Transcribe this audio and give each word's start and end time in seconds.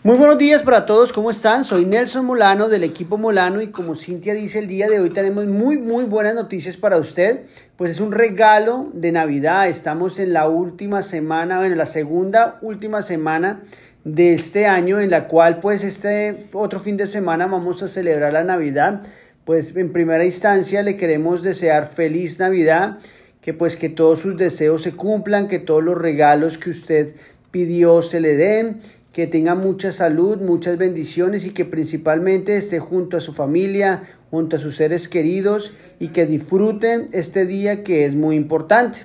Muy 0.04 0.16
buenos 0.16 0.36
días 0.36 0.64
para 0.64 0.84
todos, 0.84 1.12
¿cómo 1.12 1.30
están? 1.30 1.62
Soy 1.62 1.84
Nelson 1.84 2.26
Molano 2.26 2.68
del 2.68 2.82
equipo 2.82 3.18
Molano 3.18 3.62
y 3.62 3.68
como 3.68 3.94
Cintia 3.94 4.34
dice 4.34 4.58
el 4.58 4.66
día 4.66 4.88
de 4.88 4.98
hoy 4.98 5.10
tenemos 5.10 5.46
muy 5.46 5.78
muy 5.78 6.02
buenas 6.02 6.34
noticias 6.34 6.76
para 6.76 6.96
usted, 6.96 7.42
pues 7.76 7.92
es 7.92 8.00
un 8.00 8.10
regalo 8.10 8.90
de 8.94 9.12
Navidad, 9.12 9.68
estamos 9.68 10.18
en 10.18 10.32
la 10.32 10.48
última 10.48 11.04
semana, 11.04 11.58
bueno, 11.58 11.76
la 11.76 11.86
segunda 11.86 12.58
última 12.62 13.00
semana 13.02 13.62
de 14.02 14.34
este 14.34 14.66
año 14.66 14.98
en 14.98 15.08
la 15.08 15.28
cual 15.28 15.60
pues 15.60 15.84
este 15.84 16.48
otro 16.52 16.80
fin 16.80 16.96
de 16.96 17.06
semana 17.06 17.46
vamos 17.46 17.80
a 17.84 17.86
celebrar 17.86 18.32
la 18.32 18.42
Navidad, 18.42 19.04
pues 19.44 19.76
en 19.76 19.92
primera 19.92 20.24
instancia 20.24 20.82
le 20.82 20.96
queremos 20.96 21.44
desear 21.44 21.86
feliz 21.86 22.40
Navidad, 22.40 22.98
que 23.40 23.54
pues 23.54 23.76
que 23.76 23.88
todos 23.88 24.18
sus 24.18 24.36
deseos 24.36 24.82
se 24.82 24.96
cumplan, 24.96 25.46
que 25.46 25.60
todos 25.60 25.84
los 25.84 25.96
regalos 25.96 26.58
que 26.58 26.70
usted 26.70 27.14
pidió 27.52 28.02
se 28.02 28.18
le 28.18 28.34
den 28.34 28.80
que 29.12 29.26
tenga 29.26 29.54
mucha 29.54 29.92
salud, 29.92 30.38
muchas 30.38 30.78
bendiciones 30.78 31.44
y 31.44 31.50
que 31.50 31.64
principalmente 31.64 32.56
esté 32.56 32.80
junto 32.80 33.16
a 33.16 33.20
su 33.20 33.32
familia, 33.32 34.04
junto 34.30 34.56
a 34.56 34.58
sus 34.58 34.76
seres 34.76 35.08
queridos 35.08 35.74
y 36.00 36.08
que 36.08 36.26
disfruten 36.26 37.08
este 37.12 37.44
día 37.44 37.84
que 37.84 38.06
es 38.06 38.14
muy 38.14 38.36
importante. 38.36 39.00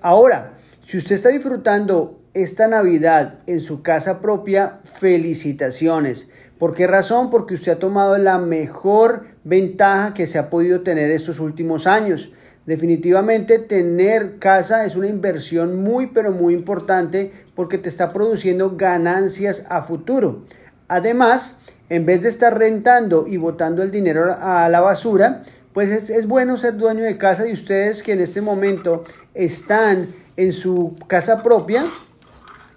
Ahora, 0.00 0.54
si 0.84 0.98
usted 0.98 1.14
está 1.14 1.28
disfrutando 1.28 2.20
esta 2.34 2.68
Navidad 2.68 3.38
en 3.46 3.60
su 3.60 3.82
casa 3.82 4.20
propia, 4.20 4.80
felicitaciones. 4.84 6.30
¿Por 6.58 6.74
qué 6.74 6.86
razón? 6.86 7.30
Porque 7.30 7.54
usted 7.54 7.72
ha 7.72 7.78
tomado 7.78 8.18
la 8.18 8.38
mejor 8.38 9.26
ventaja 9.44 10.12
que 10.12 10.26
se 10.26 10.38
ha 10.38 10.50
podido 10.50 10.82
tener 10.82 11.10
estos 11.10 11.40
últimos 11.40 11.86
años. 11.86 12.32
Definitivamente 12.66 13.60
tener 13.60 14.40
casa 14.40 14.84
es 14.84 14.96
una 14.96 15.06
inversión 15.06 15.82
muy 15.82 16.08
pero 16.08 16.32
muy 16.32 16.52
importante 16.52 17.30
porque 17.54 17.78
te 17.78 17.88
está 17.88 18.12
produciendo 18.12 18.76
ganancias 18.76 19.64
a 19.68 19.84
futuro. 19.84 20.42
Además, 20.88 21.58
en 21.88 22.04
vez 22.04 22.22
de 22.22 22.28
estar 22.28 22.58
rentando 22.58 23.26
y 23.28 23.36
botando 23.36 23.84
el 23.84 23.92
dinero 23.92 24.34
a 24.36 24.68
la 24.68 24.80
basura, 24.80 25.44
pues 25.72 26.10
es, 26.10 26.26
bueno 26.26 26.56
ser 26.56 26.76
dueño 26.76 27.04
de 27.04 27.16
casa 27.16 27.46
y 27.46 27.52
ustedes 27.52 28.02
que 28.02 28.12
en 28.12 28.20
este 28.20 28.40
momento 28.40 29.04
están 29.34 30.08
en 30.36 30.50
su 30.50 30.96
casa 31.06 31.44
propia, 31.44 31.86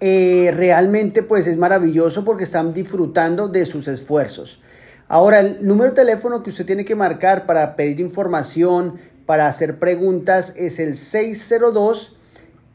eh, 0.00 0.52
realmente 0.56 1.24
pues 1.24 1.48
es 1.48 1.56
maravilloso 1.56 2.24
porque 2.24 2.44
están 2.44 2.72
disfrutando 2.72 3.48
de 3.48 3.66
sus 3.66 3.88
esfuerzos. 3.88 4.62
Ahora, 5.08 5.40
el 5.40 5.66
número 5.66 5.90
de 5.90 5.96
teléfono 5.96 6.44
que 6.44 6.50
usted 6.50 6.64
tiene 6.64 6.84
que 6.84 6.94
marcar 6.94 7.44
para 7.44 7.74
pedir 7.74 7.98
información, 7.98 9.00
para 9.30 9.46
hacer 9.46 9.78
preguntas 9.78 10.56
es 10.56 10.80
el 10.80 10.96
602 10.96 12.16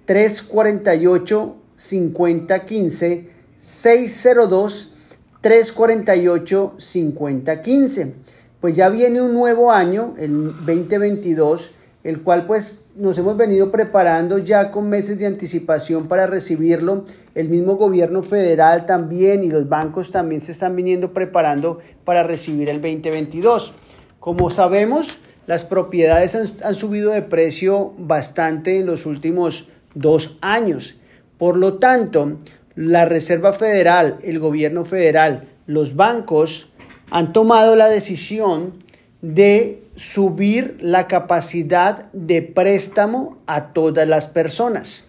348 0.06 1.56
5015 1.74 3.30
602 3.58 4.94
348 5.42 6.76
5015. 6.78 8.16
Pues 8.62 8.74
ya 8.74 8.88
viene 8.88 9.22
un 9.22 9.34
nuevo 9.34 9.74
año, 9.74 10.14
el 10.18 10.46
2022, 10.66 11.72
el 12.06 12.22
cual 12.22 12.46
pues 12.46 12.86
nos 12.96 13.18
hemos 13.18 13.36
venido 13.36 13.70
preparando 13.70 14.38
ya 14.38 14.72
con 14.72 14.88
meses 14.88 15.20
de 15.20 15.26
anticipación 15.26 16.08
para 16.08 16.26
recibirlo. 16.26 17.04
El 17.34 17.50
mismo 17.50 17.76
gobierno 17.76 18.24
federal 18.24 18.86
también 18.86 19.44
y 19.44 19.50
los 19.50 19.68
bancos 19.68 20.10
también 20.10 20.40
se 20.40 20.54
están 20.54 20.74
viniendo 20.74 21.14
preparando 21.14 21.80
para 22.06 22.24
recibir 22.24 22.70
el 22.70 22.82
2022. 22.82 23.74
Como 24.22 24.50
sabemos, 24.50 25.20
las 25.46 25.64
propiedades 25.64 26.36
han, 26.36 26.76
subido 26.76 27.12
de 27.12 27.22
precio 27.22 27.94
bastante 27.98 28.80
en 28.80 28.88
los 28.88 29.06
últimos 29.06 29.70
dos 29.94 30.38
años. 30.42 30.96
Por 31.38 31.58
lo 31.58 31.76
tanto, 31.76 32.40
la 32.76 33.06
Reserva 33.06 33.54
Federal, 33.54 34.18
el 34.24 34.40
gobierno 34.40 34.86
federal, 34.86 35.48
los 35.68 35.96
bancos 35.96 36.70
han 37.12 37.34
tomado 37.34 37.76
la 37.76 37.88
decisión 37.88 38.74
de 39.22 39.84
subir 39.96 40.78
la 40.82 41.08
capacidad 41.08 42.12
de 42.12 42.42
préstamo 42.42 43.38
a 43.46 43.74
todas 43.74 44.08
las 44.08 44.28
personas. 44.28 45.06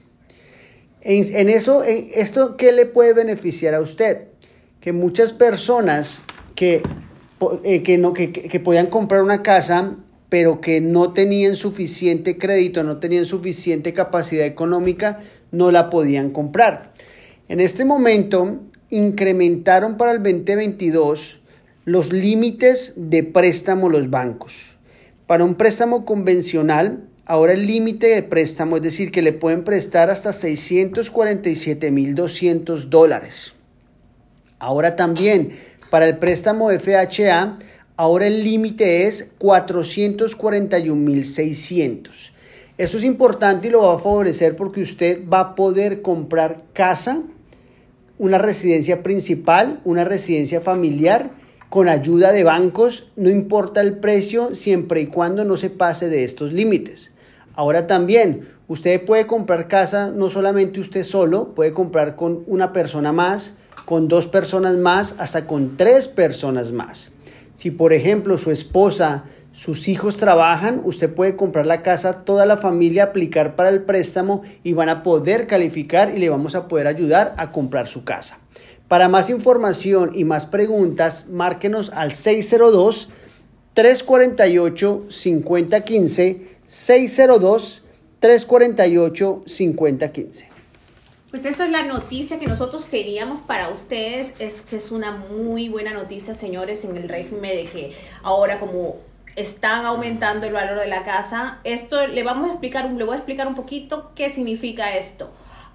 En, 1.01 1.49
eso, 1.49 1.83
¿esto 1.85 2.57
qué 2.57 2.73
le 2.73 2.85
puede 2.85 3.13
beneficiar 3.13 3.75
a 3.75 3.81
usted? 3.81 4.29
Que 4.81 4.93
muchas 4.93 5.33
personas 5.33 6.21
que, 6.57 6.83
eh, 7.63 7.83
que, 7.85 7.97
no, 7.97 8.13
que, 8.13 8.33
que 8.33 8.61
podían 8.61 8.89
comprar 8.89 9.23
una 9.23 9.43
casa 9.43 9.97
pero 10.29 10.61
que 10.61 10.81
no 10.81 11.13
tenían 11.13 11.55
suficiente 11.55 12.37
crédito, 12.39 12.83
no 12.83 12.99
tenían 12.99 13.25
suficiente 13.25 13.93
capacidad 13.93 14.47
económica, 14.47 15.21
no 15.53 15.71
la 15.71 15.91
podían 15.91 16.31
comprar. 16.31 16.93
En 17.49 17.61
este 17.61 17.85
momento 17.85 18.63
incrementaron 18.91 19.97
para 19.97 20.11
el 20.13 20.23
2022 20.23 21.41
los 21.85 22.13
límites 22.13 22.95
de 22.97 23.23
préstamo 23.23 23.89
los 23.89 24.11
bancos. 24.11 24.75
Para 25.29 25.45
un 25.45 25.55
préstamo 25.55 26.05
convencional, 26.05 27.05
ahora 27.25 27.53
el 27.53 27.65
límite 27.67 28.09
de 28.09 28.25
préstamo, 28.25 28.77
es 28.77 28.83
decir, 28.83 29.13
que 29.13 29.23
le 29.23 29.33
pueden 29.33 29.63
prestar 29.65 30.11
hasta 30.11 30.31
647.200 30.31 32.89
dólares. 32.89 33.55
Ahora 34.59 34.97
también, 34.97 35.57
para 35.91 36.07
el 36.07 36.17
préstamo 36.19 36.71
FHA, 36.71 37.59
ahora 37.97 38.27
el 38.27 38.45
límite 38.45 39.07
es 39.07 39.35
441.600. 39.39 42.33
Esto 42.79 42.99
es 42.99 43.05
importante 43.05 43.69
y 43.69 43.71
lo 43.71 43.83
va 43.83 43.95
a 43.95 43.99
favorecer 43.99 44.55
porque 44.55 44.83
usted 44.83 45.27
va 45.27 45.41
a 45.41 45.55
poder 45.55 46.03
comprar 46.03 46.63
casa, 46.75 47.23
una 48.19 48.39
residencia 48.39 49.03
principal, 49.03 49.81
una 49.85 50.05
residencia 50.05 50.61
familiar, 50.61 51.33
con 51.71 51.89
ayuda 51.89 52.33
de 52.33 52.45
bancos, 52.45 53.11
no 53.17 53.31
importa 53.31 53.81
el 53.81 53.99
precio, 53.99 54.55
siempre 54.55 55.01
y 55.01 55.07
cuando 55.07 55.45
no 55.45 55.57
se 55.57 55.71
pase 55.71 56.09
de 56.09 56.23
estos 56.23 56.53
límites. 56.53 57.13
Ahora 57.55 57.87
también, 57.87 58.49
usted 58.69 59.05
puede 59.05 59.27
comprar 59.27 59.69
casa 59.69 60.11
no 60.11 60.29
solamente 60.29 60.81
usted 60.81 61.03
solo, 61.03 61.55
puede 61.55 61.73
comprar 61.73 62.15
con 62.15 62.45
una 62.47 62.73
persona 62.73 63.13
más, 63.13 63.55
con 63.85 64.09
dos 64.09 64.27
personas 64.27 64.77
más, 64.77 65.15
hasta 65.19 65.47
con 65.47 65.77
tres 65.77 66.09
personas 66.09 66.73
más. 66.73 67.11
Si 67.57 67.71
por 67.71 67.93
ejemplo 67.93 68.39
su 68.39 68.51
esposa, 68.51 69.25
sus 69.53 69.89
hijos 69.89 70.19
trabajan, 70.19 70.81
usted 70.85 71.13
puede 71.13 71.35
comprar 71.35 71.65
la 71.65 71.83
casa, 71.83 72.25
toda 72.25 72.45
la 72.45 72.59
familia 72.59 73.05
aplicar 73.05 73.57
para 73.57 73.71
el 73.71 73.83
préstamo 73.83 74.43
y 74.63 74.75
van 74.75 74.91
a 74.91 75.03
poder 75.03 75.47
calificar 75.47 76.15
y 76.15 76.19
le 76.19 76.29
vamos 76.29 76.55
a 76.55 76.69
poder 76.69 76.87
ayudar 76.87 77.35
a 77.39 77.53
comprar 77.53 77.87
su 77.87 78.05
casa. 78.05 78.39
Para 78.89 79.09
más 79.09 79.31
información 79.31 80.11
y 80.15 80.25
más 80.25 80.47
preguntas, 80.47 81.27
márquenos 81.29 81.91
al 81.95 82.13
602 82.13 83.09
348 83.73 85.07
5015 85.09 86.59
602 86.67 87.83
348 88.21 89.43
5015. 89.47 90.56
Pues 91.37 91.45
esa 91.45 91.67
es 91.67 91.71
la 91.71 91.83
noticia 91.83 92.39
que 92.39 92.47
nosotros 92.47 92.89
teníamos 92.89 93.43
para 93.43 93.69
ustedes. 93.69 94.33
Es 94.39 94.63
que 94.63 94.77
es 94.77 94.91
una 94.91 95.11
muy 95.11 95.69
buena 95.69 95.93
noticia, 95.93 96.35
señores, 96.35 96.83
en 96.83 96.97
el 96.97 97.11
régimen 97.11 97.43
de 97.43 97.67
que 97.67 97.97
ahora 98.23 98.59
como 98.59 98.97
están 99.35 99.85
aumentando 99.85 100.47
el 100.47 100.55
valor 100.55 100.81
de 100.81 100.87
la 100.87 101.05
casa, 101.05 101.59
esto 101.63 102.07
le 102.07 102.23
vamos 102.23 102.49
a 102.49 102.53
explicar, 102.53 102.91
le 102.91 103.05
voy 103.05 103.13
a 103.13 103.17
explicar 103.19 103.47
un 103.49 103.55
poquito 103.55 104.13
qué 104.15 104.31
significa 104.31 104.97
esto. 104.97 105.31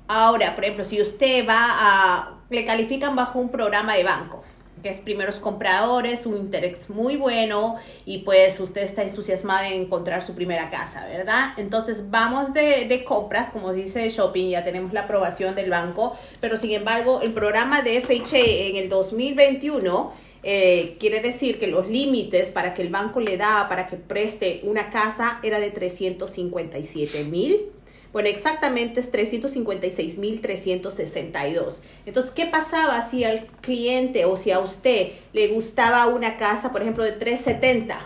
Ahora, 0.08 0.56
por 0.56 0.64
ejemplo, 0.64 0.84
si 0.84 1.00
usted 1.00 1.48
va 1.48 1.68
a, 1.70 2.40
le 2.50 2.66
califican 2.66 3.16
bajo 3.16 3.38
un 3.38 3.50
programa 3.50 3.94
de 3.94 4.04
banco, 4.04 4.44
que 4.82 4.90
es 4.90 5.00
primeros 5.00 5.38
compradores, 5.38 6.26
un 6.26 6.38
interés 6.38 6.90
muy 6.90 7.16
bueno 7.16 7.76
y 8.06 8.20
pues 8.20 8.60
usted 8.60 8.82
está 8.82 9.04
entusiasmado 9.04 9.66
en 9.66 9.82
encontrar 9.82 10.24
su 10.24 10.36
primera 10.36 10.70
casa, 10.70 11.06
¿verdad? 11.08 11.54
Entonces 11.58 12.10
vamos 12.10 12.54
de, 12.54 13.04
compras, 13.06 13.50
como 13.50 13.74
dice 13.74 14.10
shopping, 14.10 14.50
ya 14.50 14.64
tenemos 14.64 14.94
la 14.94 15.02
aprobación 15.02 15.56
del 15.56 15.70
banco, 15.70 16.16
pero 16.40 16.58
sin 16.58 16.72
embargo 16.72 17.22
el 17.22 17.32
programa 17.32 17.82
de 17.82 18.02
FHA 18.02 18.38
en 18.38 18.76
el 18.78 18.90
2021 18.90 20.14
eh, 20.44 20.98
quiere 21.00 21.22
decir 21.22 21.60
que 21.60 21.68
los 21.68 21.88
límites 21.88 22.50
para 22.50 22.74
que 22.74 22.82
el 22.82 22.90
banco 22.90 23.20
le 23.20 23.38
da 23.38 23.68
para 23.70 23.88
que 23.88 23.96
preste 23.96 24.62
una 24.64 24.90
casa 24.90 25.40
era 25.44 25.60
de 25.60 25.70
357 25.70 27.26
mil 27.26 27.72
bueno, 28.14 28.30
exactamente 28.30 29.00
es 29.00 29.12
356.362. 29.14 31.80
Entonces, 32.06 32.34
¿qué 32.34 32.46
pasaba 32.46 33.08
si 33.08 33.24
al 33.24 33.48
cliente 33.62 34.26
o 34.26 34.36
si 34.36 34.52
a 34.52 34.60
usted 34.60 35.14
le 35.32 35.48
gustaba 35.48 36.08
una 36.08 36.36
casa, 36.38 36.72
por 36.72 36.82
ejemplo, 36.82 37.06
de 37.06 37.14
370? 37.14 38.06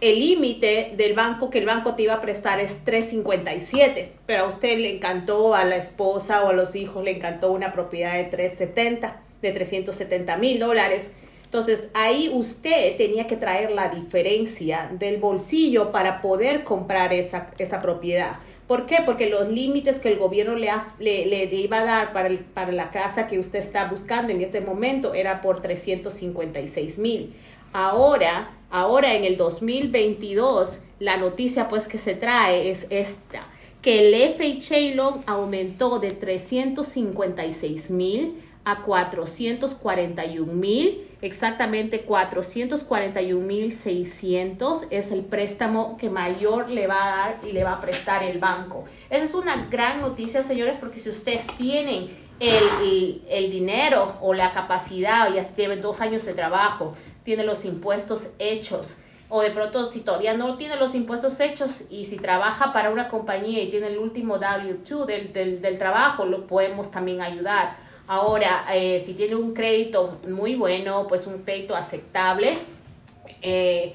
El 0.00 0.20
límite 0.20 0.92
del 0.96 1.14
banco 1.14 1.50
que 1.50 1.58
el 1.58 1.66
banco 1.66 1.94
te 1.94 2.04
iba 2.04 2.14
a 2.14 2.20
prestar 2.20 2.60
es 2.60 2.84
357, 2.84 4.12
pero 4.26 4.44
a 4.44 4.46
usted 4.46 4.78
le 4.78 4.94
encantó, 4.94 5.56
a 5.56 5.64
la 5.64 5.76
esposa 5.76 6.44
o 6.44 6.50
a 6.50 6.52
los 6.52 6.76
hijos 6.76 7.02
le 7.02 7.16
encantó 7.16 7.50
una 7.50 7.72
propiedad 7.72 8.14
de 8.14 8.24
370, 8.24 9.20
de 9.42 9.52
370 9.52 10.36
mil 10.36 10.60
dólares. 10.60 11.10
Entonces 11.44 11.88
ahí 11.94 12.30
usted 12.32 12.96
tenía 12.96 13.26
que 13.26 13.36
traer 13.36 13.72
la 13.72 13.88
diferencia 13.88 14.88
del 14.92 15.16
bolsillo 15.16 15.90
para 15.90 16.20
poder 16.20 16.62
comprar 16.62 17.12
esa, 17.12 17.50
esa 17.58 17.80
propiedad. 17.80 18.36
¿Por 18.68 18.84
qué? 18.84 18.98
Porque 19.06 19.30
los 19.30 19.48
límites 19.48 19.98
que 19.98 20.12
el 20.12 20.18
gobierno 20.18 20.54
le, 20.54 20.70
le, 20.98 21.44
iba 21.56 21.78
a 21.78 21.84
dar 21.84 22.12
para, 22.12 22.28
el, 22.28 22.40
para 22.40 22.70
la 22.70 22.90
casa 22.90 23.26
que 23.26 23.38
usted 23.38 23.60
está 23.60 23.86
buscando 23.86 24.30
en 24.30 24.42
ese 24.42 24.60
momento 24.60 25.14
era 25.14 25.40
por 25.40 25.58
356 25.58 26.98
mil. 26.98 27.34
Ahora, 27.72 28.50
ahora 28.68 29.14
en 29.14 29.24
el 29.24 29.38
2022, 29.38 30.80
la 30.98 31.16
noticia 31.16 31.70
pues 31.70 31.88
que 31.88 31.96
se 31.96 32.14
trae 32.14 32.70
es 32.70 32.86
esta, 32.90 33.48
que 33.80 34.00
el 34.00 34.14
FHA 34.34 34.94
loan 34.94 35.22
aumentó 35.26 35.98
de 35.98 36.10
356 36.10 37.90
mil 37.90 38.34
a 38.68 38.82
441 38.82 40.52
mil, 40.52 41.08
exactamente 41.22 42.02
441 42.02 43.40
mil 43.40 43.72
600 43.72 44.88
es 44.90 45.10
el 45.10 45.24
préstamo 45.24 45.96
que 45.96 46.10
mayor 46.10 46.68
le 46.68 46.86
va 46.86 47.02
a 47.02 47.16
dar 47.16 47.40
y 47.48 47.52
le 47.52 47.64
va 47.64 47.72
a 47.72 47.80
prestar 47.80 48.22
el 48.22 48.38
banco. 48.38 48.84
Esa 49.08 49.24
es 49.24 49.34
una 49.34 49.68
gran 49.70 50.02
noticia, 50.02 50.42
señores, 50.42 50.76
porque 50.78 51.00
si 51.00 51.08
ustedes 51.08 51.46
tienen 51.56 52.10
el, 52.40 53.22
el, 53.30 53.50
dinero 53.50 54.14
o 54.20 54.34
la 54.34 54.52
capacidad, 54.52 55.32
ya 55.32 55.44
tienen 55.44 55.80
dos 55.80 56.02
años 56.02 56.26
de 56.26 56.34
trabajo, 56.34 56.94
tienen 57.24 57.46
los 57.46 57.64
impuestos 57.64 58.32
hechos, 58.38 58.96
o 59.30 59.40
de 59.40 59.50
pronto 59.50 59.90
si 59.90 60.00
todavía 60.00 60.34
no 60.34 60.58
tiene 60.58 60.76
los 60.76 60.94
impuestos 60.94 61.40
hechos 61.40 61.84
y 61.90 62.04
si 62.04 62.16
trabaja 62.16 62.74
para 62.74 62.90
una 62.90 63.08
compañía 63.08 63.62
y 63.62 63.70
tiene 63.70 63.86
el 63.86 63.98
último 63.98 64.38
W2 64.38 65.06
del, 65.06 65.32
del, 65.32 65.62
del 65.62 65.78
trabajo, 65.78 66.26
lo 66.26 66.46
podemos 66.46 66.90
también 66.90 67.22
ayudar 67.22 67.87
Ahora, 68.08 68.64
eh, 68.72 69.02
si 69.04 69.12
tiene 69.12 69.36
un 69.36 69.52
crédito 69.52 70.18
muy 70.26 70.54
bueno, 70.54 71.06
pues 71.08 71.26
un 71.26 71.42
crédito 71.42 71.76
aceptable. 71.76 72.54
Eh, 73.42 73.94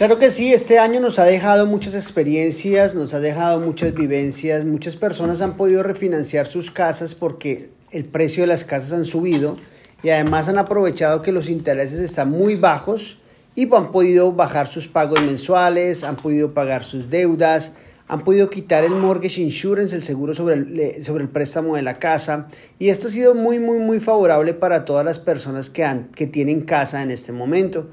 Claro 0.02 0.18
que 0.18 0.32
sí, 0.32 0.52
este 0.52 0.80
año 0.80 1.00
nos 1.00 1.20
ha 1.20 1.26
dejado 1.26 1.68
muchas 1.68 1.94
experiencias, 1.94 2.96
nos 2.96 3.14
ha 3.14 3.20
dejado 3.20 3.60
muchas 3.60 3.94
vivencias, 3.94 4.66
muchas 4.66 4.96
personas 4.96 5.42
han 5.42 5.58
podido 5.58 5.84
refinanciar 5.84 6.48
sus 6.48 6.72
casas 6.72 7.14
porque 7.14 7.70
el 7.92 8.06
precio 8.06 8.42
de 8.42 8.48
las 8.48 8.64
casas 8.64 8.94
han 8.94 9.06
subido 9.06 9.58
y 10.02 10.10
además 10.10 10.50
han 10.50 10.58
aprovechado 10.58 11.22
que 11.22 11.32
los 11.32 11.50
intereses 11.50 12.00
están 12.00 12.32
muy 12.32 12.56
bajos 12.56 13.20
y 13.54 13.72
han 13.76 13.92
podido 13.92 14.32
bajar 14.32 14.66
sus 14.66 14.88
pagos 14.88 15.22
mensuales, 15.22 16.04
han 16.04 16.16
podido 16.16 16.52
pagar 16.56 16.84
sus 16.84 17.12
deudas, 17.12 17.74
han 18.08 18.24
podido 18.24 18.50
quitar 18.50 18.84
el 18.84 18.96
mortgage 18.96 19.40
insurance, 19.40 19.96
el 19.96 20.02
seguro 20.02 20.34
sobre 20.34 20.56
el, 20.56 21.04
sobre 21.06 21.26
el 21.26 21.30
préstamo 21.30 21.76
de 21.76 21.84
la 21.84 22.00
casa 22.00 22.48
y 22.80 22.90
esto 22.90 23.08
ha 23.08 23.12
sido 23.12 23.36
muy 23.36 23.60
muy 23.60 23.78
muy 23.78 24.00
favorable 24.00 24.56
para 24.56 24.84
todas 24.84 25.06
las 25.06 25.20
personas 25.20 25.70
que, 25.70 25.84
han, 25.84 26.06
que 26.06 26.26
tienen 26.26 26.62
casa 26.62 27.04
en 27.04 27.12
este 27.12 27.32
momento. 27.32 27.88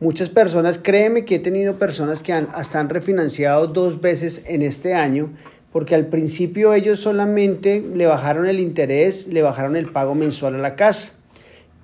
Muchas 0.00 0.28
personas, 0.28 0.78
créeme 0.78 1.24
que 1.24 1.36
he 1.36 1.38
tenido 1.38 1.78
personas 1.78 2.24
que 2.24 2.32
han, 2.32 2.48
hasta 2.52 2.80
han 2.80 2.88
refinanciado 2.88 3.68
dos 3.68 4.00
veces 4.00 4.42
en 4.48 4.62
este 4.62 4.92
año, 4.92 5.32
porque 5.72 5.94
al 5.94 6.06
principio 6.06 6.74
ellos 6.74 6.98
solamente 6.98 7.80
le 7.94 8.06
bajaron 8.06 8.46
el 8.46 8.58
interés, 8.58 9.28
le 9.28 9.42
bajaron 9.42 9.76
el 9.76 9.92
pago 9.92 10.16
mensual 10.16 10.56
a 10.56 10.58
la 10.58 10.74
casa. 10.74 11.12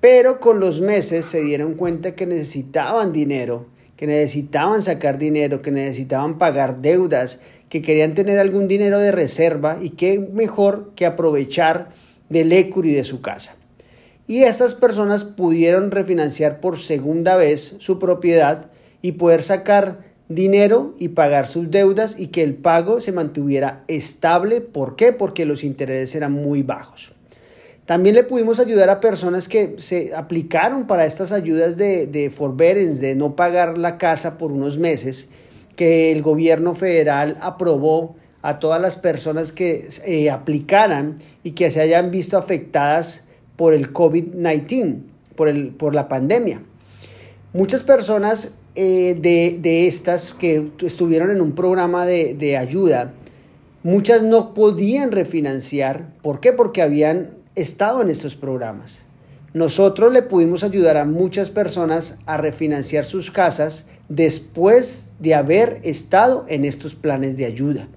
Pero 0.01 0.41
con 0.41 0.59
los 0.59 0.81
meses 0.81 1.23
se 1.25 1.41
dieron 1.41 1.75
cuenta 1.75 2.13
que 2.13 2.25
necesitaban 2.25 3.13
dinero, 3.13 3.67
que 3.95 4.07
necesitaban 4.07 4.81
sacar 4.81 5.17
dinero, 5.17 5.61
que 5.61 5.71
necesitaban 5.71 6.37
pagar 6.37 6.81
deudas, 6.81 7.39
que 7.69 7.81
querían 7.81 8.13
tener 8.13 8.39
algún 8.39 8.67
dinero 8.67 8.99
de 8.99 9.13
reserva 9.13 9.77
y 9.81 9.91
qué 9.91 10.19
mejor 10.19 10.91
que 10.95 11.05
aprovechar 11.05 11.89
del 12.27 12.51
equity 12.51 12.91
de 12.91 13.05
su 13.05 13.21
casa 13.21 13.55
y 14.31 14.45
estas 14.45 14.75
personas 14.75 15.25
pudieron 15.25 15.91
refinanciar 15.91 16.61
por 16.61 16.79
segunda 16.79 17.35
vez 17.35 17.75
su 17.79 17.99
propiedad 17.99 18.67
y 19.01 19.11
poder 19.11 19.43
sacar 19.43 20.05
dinero 20.29 20.95
y 20.97 21.09
pagar 21.09 21.49
sus 21.49 21.69
deudas 21.69 22.17
y 22.17 22.27
que 22.27 22.41
el 22.41 22.53
pago 22.53 23.01
se 23.01 23.11
mantuviera 23.11 23.83
estable. 23.89 24.61
¿Por 24.61 24.95
qué? 24.95 25.11
Porque 25.11 25.45
los 25.45 25.65
intereses 25.65 26.15
eran 26.15 26.31
muy 26.31 26.63
bajos. 26.63 27.11
También 27.85 28.15
le 28.15 28.23
pudimos 28.23 28.61
ayudar 28.61 28.89
a 28.89 29.01
personas 29.01 29.49
que 29.49 29.75
se 29.79 30.15
aplicaron 30.15 30.87
para 30.87 31.05
estas 31.05 31.33
ayudas 31.33 31.75
de, 31.75 32.07
de 32.07 32.29
forbearance, 32.29 33.05
de 33.05 33.15
no 33.15 33.35
pagar 33.35 33.77
la 33.77 33.97
casa 33.97 34.37
por 34.37 34.53
unos 34.53 34.77
meses, 34.77 35.27
que 35.75 36.13
el 36.13 36.21
gobierno 36.21 36.73
federal 36.73 37.35
aprobó 37.41 38.15
a 38.41 38.59
todas 38.59 38.81
las 38.81 38.95
personas 38.95 39.51
que 39.51 39.89
eh, 40.05 40.29
aplicaran 40.29 41.17
y 41.43 41.51
que 41.51 41.69
se 41.69 41.81
hayan 41.81 42.11
visto 42.11 42.37
afectadas 42.37 43.25
por 43.61 43.75
el 43.75 43.93
COVID-19, 43.93 45.03
por, 45.35 45.47
el, 45.47 45.69
por 45.69 45.93
la 45.93 46.07
pandemia. 46.07 46.63
Muchas 47.53 47.83
personas 47.83 48.53
eh, 48.73 49.15
de, 49.21 49.59
de, 49.61 49.85
estas 49.85 50.33
que 50.33 50.71
estuvieron 50.81 51.29
en 51.29 51.41
un 51.41 51.51
programa 51.51 52.07
de, 52.07 52.33
de 52.33 52.57
ayuda, 52.57 53.13
muchas 53.83 54.23
no 54.23 54.55
podían 54.55 55.11
refinanciar. 55.11 56.07
¿Por 56.23 56.39
qué? 56.39 56.53
Porque 56.53 56.81
habían 56.81 57.37
estado 57.53 58.01
en 58.01 58.09
estos 58.09 58.35
programas. 58.35 59.03
Nosotros 59.53 60.11
le 60.11 60.23
pudimos 60.23 60.63
ayudar 60.63 60.97
a 60.97 61.05
muchas 61.05 61.51
personas 61.51 62.17
a 62.25 62.37
refinanciar 62.37 63.05
sus 63.05 63.29
casas 63.29 63.85
después 64.09 65.13
de 65.19 65.35
haber 65.35 65.81
estado 65.83 66.45
en 66.47 66.65
estos 66.65 66.95
planes 66.95 67.37
de 67.37 67.45
ayuda. 67.45 67.87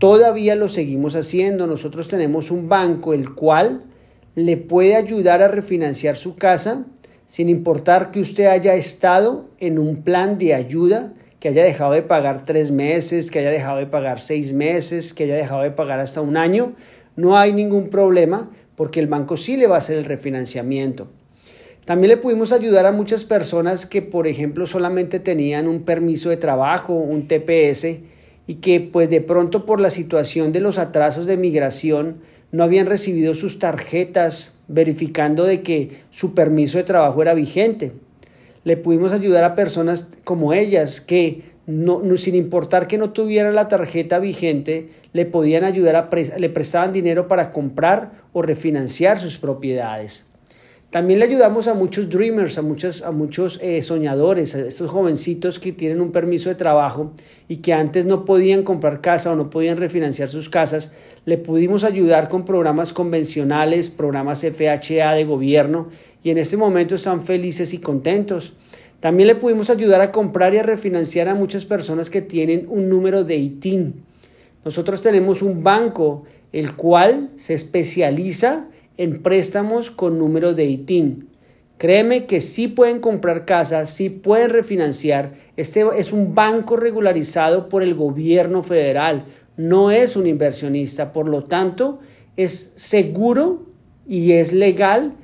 Todavía 0.00 0.56
lo 0.56 0.68
seguimos 0.68 1.14
haciendo. 1.14 1.68
Nosotros 1.68 2.08
tenemos 2.08 2.50
un 2.50 2.68
banco 2.68 3.14
el 3.14 3.32
cual 3.36 3.84
le 4.44 4.56
puede 4.56 4.94
ayudar 4.94 5.42
a 5.42 5.48
refinanciar 5.48 6.14
su 6.14 6.36
casa 6.36 6.86
sin 7.26 7.48
importar 7.48 8.10
que 8.10 8.20
usted 8.20 8.46
haya 8.46 8.74
estado 8.74 9.48
en 9.58 9.78
un 9.78 9.96
plan 9.96 10.38
de 10.38 10.54
ayuda, 10.54 11.12
que 11.40 11.48
haya 11.48 11.64
dejado 11.64 11.92
de 11.92 12.02
pagar 12.02 12.44
tres 12.44 12.70
meses, 12.70 13.30
que 13.30 13.40
haya 13.40 13.50
dejado 13.50 13.78
de 13.78 13.86
pagar 13.86 14.20
seis 14.20 14.52
meses, 14.52 15.12
que 15.12 15.24
haya 15.24 15.34
dejado 15.34 15.62
de 15.62 15.72
pagar 15.72 15.98
hasta 15.98 16.20
un 16.20 16.36
año. 16.36 16.74
No 17.16 17.36
hay 17.36 17.52
ningún 17.52 17.90
problema 17.90 18.50
porque 18.76 19.00
el 19.00 19.08
banco 19.08 19.36
sí 19.36 19.56
le 19.56 19.66
va 19.66 19.74
a 19.74 19.78
hacer 19.78 19.98
el 19.98 20.04
refinanciamiento. 20.04 21.08
También 21.84 22.10
le 22.10 22.16
pudimos 22.16 22.52
ayudar 22.52 22.86
a 22.86 22.92
muchas 22.92 23.24
personas 23.24 23.86
que, 23.86 24.02
por 24.02 24.28
ejemplo, 24.28 24.66
solamente 24.66 25.18
tenían 25.18 25.66
un 25.66 25.82
permiso 25.82 26.30
de 26.30 26.36
trabajo, 26.36 26.92
un 26.94 27.26
TPS, 27.26 27.86
y 28.46 28.54
que 28.56 28.80
pues 28.80 29.10
de 29.10 29.20
pronto 29.20 29.66
por 29.66 29.80
la 29.80 29.90
situación 29.90 30.52
de 30.52 30.60
los 30.60 30.78
atrasos 30.78 31.26
de 31.26 31.36
migración 31.36 32.20
no 32.52 32.64
habían 32.64 32.86
recibido 32.86 33.34
sus 33.34 33.58
tarjetas 33.58 34.52
verificando 34.68 35.44
de 35.44 35.62
que 35.62 36.02
su 36.10 36.34
permiso 36.34 36.78
de 36.78 36.84
trabajo 36.84 37.22
era 37.22 37.34
vigente. 37.34 37.92
Le 38.64 38.76
pudimos 38.76 39.12
ayudar 39.12 39.44
a 39.44 39.54
personas 39.54 40.08
como 40.24 40.52
ellas 40.52 41.00
que 41.00 41.42
no, 41.66 42.00
sin 42.16 42.34
importar 42.34 42.86
que 42.86 42.96
no 42.96 43.10
tuvieran 43.10 43.54
la 43.54 43.68
tarjeta 43.68 44.18
vigente, 44.18 44.90
le 45.12 45.26
podían 45.26 45.64
ayudar 45.64 45.96
a 45.96 46.38
le 46.38 46.48
prestaban 46.48 46.92
dinero 46.92 47.28
para 47.28 47.50
comprar 47.50 48.22
o 48.32 48.40
refinanciar 48.40 49.18
sus 49.18 49.36
propiedades. 49.36 50.27
También 50.90 51.18
le 51.18 51.26
ayudamos 51.26 51.68
a 51.68 51.74
muchos 51.74 52.08
dreamers, 52.08 52.56
a, 52.56 52.62
muchos, 52.62 53.02
a 53.02 53.10
muchos 53.10 53.58
eh, 53.60 53.82
soñadores, 53.82 54.54
a 54.54 54.60
estos 54.60 54.90
jovencitos 54.90 55.58
que 55.58 55.72
tienen 55.72 56.00
un 56.00 56.12
permiso 56.12 56.48
de 56.48 56.54
trabajo 56.54 57.12
y 57.46 57.58
que 57.58 57.74
antes 57.74 58.06
no 58.06 58.24
podían 58.24 58.62
comprar 58.62 59.02
casa 59.02 59.30
o 59.30 59.36
no 59.36 59.50
podían 59.50 59.76
refinanciar 59.76 60.30
sus 60.30 60.48
casas. 60.48 60.92
Le 61.26 61.36
pudimos 61.36 61.84
ayudar 61.84 62.28
con 62.30 62.46
programas 62.46 62.94
convencionales, 62.94 63.90
programas 63.90 64.40
FHA 64.40 65.12
de 65.12 65.26
gobierno 65.26 65.88
y 66.22 66.30
en 66.30 66.38
este 66.38 66.56
momento 66.56 66.94
están 66.94 67.22
felices 67.22 67.74
y 67.74 67.78
contentos. 67.80 68.54
También 69.00 69.26
le 69.26 69.34
pudimos 69.34 69.68
ayudar 69.68 70.00
a 70.00 70.10
comprar 70.10 70.54
y 70.54 70.56
a 70.56 70.62
refinanciar 70.62 71.28
a 71.28 71.34
muchas 71.34 71.66
personas 71.66 72.08
que 72.08 72.22
tienen 72.22 72.64
un 72.66 72.88
número 72.88 73.24
de 73.24 73.36
ITIN. 73.36 74.04
Nosotros 74.64 75.02
tenemos 75.02 75.42
un 75.42 75.62
banco 75.62 76.24
el 76.50 76.76
cual 76.76 77.30
se 77.36 77.52
especializa 77.52 78.68
en 78.98 79.22
préstamos 79.22 79.90
con 79.90 80.18
número 80.18 80.52
de 80.52 80.66
ITIN. 80.66 81.28
Créeme 81.78 82.26
que 82.26 82.40
sí 82.40 82.66
pueden 82.66 82.98
comprar 82.98 83.44
casas, 83.44 83.90
sí 83.90 84.10
pueden 84.10 84.50
refinanciar. 84.50 85.34
Este 85.56 85.86
es 85.96 86.12
un 86.12 86.34
banco 86.34 86.76
regularizado 86.76 87.68
por 87.68 87.84
el 87.84 87.94
gobierno 87.94 88.62
federal, 88.62 89.24
no 89.56 89.92
es 89.92 90.16
un 90.16 90.26
inversionista. 90.26 91.12
Por 91.12 91.28
lo 91.28 91.44
tanto, 91.44 92.00
es 92.36 92.72
seguro 92.74 93.66
y 94.06 94.32
es 94.32 94.52
legal 94.52 95.14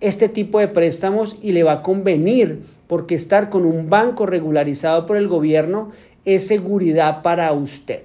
este 0.00 0.28
tipo 0.28 0.60
de 0.60 0.68
préstamos 0.68 1.36
y 1.42 1.52
le 1.52 1.64
va 1.64 1.72
a 1.72 1.82
convenir 1.82 2.62
porque 2.86 3.16
estar 3.16 3.50
con 3.50 3.64
un 3.64 3.90
banco 3.90 4.26
regularizado 4.26 5.06
por 5.06 5.16
el 5.16 5.26
gobierno 5.26 5.90
es 6.24 6.46
seguridad 6.46 7.22
para 7.22 7.52
usted. 7.52 8.04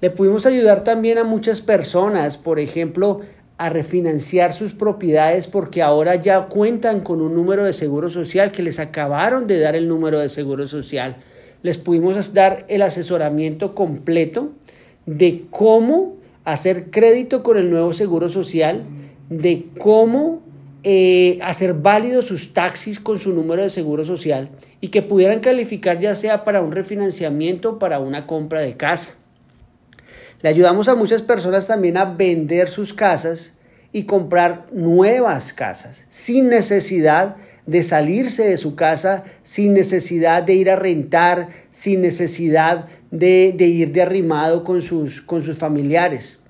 Le 0.00 0.10
pudimos 0.10 0.46
ayudar 0.46 0.84
también 0.84 1.18
a 1.18 1.24
muchas 1.24 1.60
personas, 1.60 2.36
por 2.36 2.58
ejemplo, 2.58 3.20
a 3.62 3.68
refinanciar 3.68 4.52
sus 4.52 4.72
propiedades 4.72 5.46
porque 5.46 5.82
ahora 5.82 6.16
ya 6.16 6.46
cuentan 6.46 7.00
con 7.00 7.20
un 7.20 7.32
número 7.32 7.64
de 7.64 7.72
seguro 7.72 8.08
social 8.08 8.50
que 8.50 8.60
les 8.60 8.80
acabaron 8.80 9.46
de 9.46 9.60
dar 9.60 9.76
el 9.76 9.86
número 9.86 10.18
de 10.18 10.28
seguro 10.28 10.66
social. 10.66 11.14
Les 11.62 11.78
pudimos 11.78 12.34
dar 12.34 12.66
el 12.68 12.82
asesoramiento 12.82 13.76
completo 13.76 14.50
de 15.06 15.44
cómo 15.50 16.16
hacer 16.42 16.90
crédito 16.90 17.44
con 17.44 17.56
el 17.56 17.70
nuevo 17.70 17.92
seguro 17.92 18.28
social, 18.28 18.84
de 19.30 19.66
cómo 19.78 20.42
eh, 20.82 21.38
hacer 21.40 21.74
válidos 21.74 22.24
sus 22.24 22.54
taxis 22.54 22.98
con 22.98 23.20
su 23.20 23.32
número 23.32 23.62
de 23.62 23.70
seguro 23.70 24.04
social 24.04 24.50
y 24.80 24.88
que 24.88 25.02
pudieran 25.02 25.38
calificar 25.38 26.00
ya 26.00 26.16
sea 26.16 26.42
para 26.42 26.62
un 26.62 26.72
refinanciamiento 26.72 27.70
o 27.70 27.78
para 27.78 28.00
una 28.00 28.26
compra 28.26 28.60
de 28.60 28.76
casa. 28.76 29.14
Le 30.42 30.48
ayudamos 30.48 30.88
a 30.88 30.96
muchas 30.96 31.22
personas 31.22 31.68
también 31.68 31.96
a 31.96 32.04
vender 32.04 32.68
sus 32.68 32.92
casas 32.92 33.52
y 33.92 34.04
comprar 34.04 34.66
nuevas 34.72 35.52
casas 35.52 36.06
sin 36.08 36.48
necesidad 36.48 37.36
de 37.66 37.84
salirse 37.84 38.48
de 38.48 38.56
su 38.56 38.74
casa, 38.74 39.22
sin 39.44 39.72
necesidad 39.72 40.42
de 40.42 40.54
ir 40.54 40.68
a 40.68 40.74
rentar, 40.74 41.48
sin 41.70 42.00
necesidad 42.00 42.86
de, 43.12 43.54
ir 43.56 43.92
de 43.92 44.02
arrimado 44.02 44.64
con 44.64 44.82
sus, 44.82 45.20
con 45.20 45.42
sus 45.42 45.58
familiares. 45.58 46.40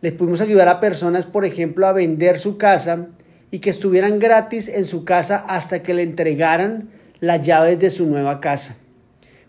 Les 0.00 0.12
pudimos 0.12 0.40
ayudar 0.40 0.68
a 0.68 0.78
personas, 0.78 1.24
por 1.24 1.44
ejemplo, 1.44 1.88
a 1.88 1.92
vender 1.92 2.38
su 2.38 2.56
casa 2.56 3.08
y 3.50 3.58
que 3.58 3.70
estuvieran 3.70 4.20
gratis 4.20 4.68
en 4.68 4.84
su 4.84 5.04
casa 5.04 5.44
hasta 5.48 5.82
que 5.82 5.94
le 5.94 6.02
entregaran 6.02 6.90
las 7.18 7.42
llaves 7.42 7.80
de 7.80 7.90
su 7.90 8.06
nueva 8.06 8.40
casa. 8.40 8.76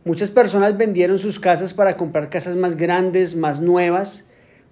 Muchas 0.05 0.29
personas 0.29 0.77
vendieron 0.77 1.17
sus 1.17 1.39
casas 1.39 1.73
para 1.73 1.95
comprar 1.95 2.29
casas 2.29 2.55
más 2.55 2.77
grandes, 2.77 3.35
más 3.35 3.61
nuevas. 3.61 4.25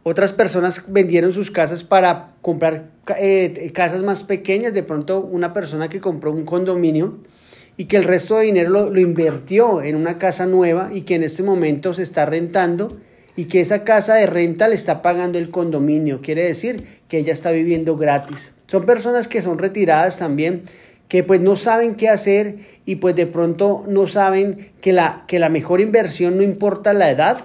Otras 0.04 0.32
personas 0.32 0.84
vendieron 0.88 1.34
sus 1.34 1.50
casas 1.50 1.84
para 1.84 2.36
comprar 2.44 2.92
eh, 3.18 3.72
casas 3.74 4.04
más 4.04 4.24
pequeñas. 4.24 4.76
De 4.76 4.84
pronto 4.84 5.22
una 5.22 5.52
persona 5.52 5.90
que 5.90 6.00
compró 6.00 6.32
un 6.32 6.46
condominio 6.46 7.18
y 7.78 7.86
que 7.86 7.98
el 7.98 8.04
resto 8.04 8.38
de 8.38 8.46
dinero 8.46 8.70
lo, 8.70 8.92
lo, 8.92 9.00
invirtió 9.00 9.82
en 9.82 9.96
una 9.96 10.20
casa 10.20 10.46
nueva 10.46 10.92
y 10.94 11.02
que 11.02 11.16
en 11.16 11.24
este 11.24 11.42
momento 11.42 11.96
se 11.96 12.04
está 12.04 12.28
rentando 12.28 12.96
y 13.36 13.46
que 13.46 13.60
esa 13.60 13.84
casa 13.84 14.14
de 14.14 14.28
renta 14.28 14.68
le 14.68 14.76
está 14.76 15.02
pagando 15.02 15.40
el 15.40 15.50
condominio. 15.50 16.22
Quiere 16.22 16.44
decir 16.44 17.02
que 17.08 17.18
ella 17.18 17.34
está 17.34 17.50
viviendo 17.50 17.98
gratis. 17.98 18.52
Son 18.68 18.86
personas 18.86 19.28
que 19.28 19.42
son 19.42 19.58
retiradas 19.58 20.20
también, 20.20 20.66
que 21.08 21.24
pues 21.24 21.42
no 21.42 21.56
saben 21.56 21.96
qué 21.96 22.10
hacer 22.10 22.60
y 22.86 22.96
pues 22.96 23.16
de 23.16 23.28
pronto 23.28 23.84
no 23.88 24.08
saben 24.08 24.72
que 24.82 24.94
la, 24.94 25.26
que 25.28 25.40
la 25.40 25.50
mejor 25.50 25.82
inversión 25.82 26.38
no 26.38 26.44
importa 26.44 26.94
la 26.94 27.12
edad, 27.12 27.40